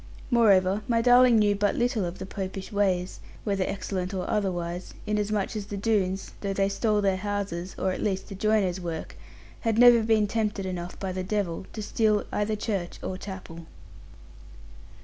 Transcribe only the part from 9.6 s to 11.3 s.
never been tempted enough by the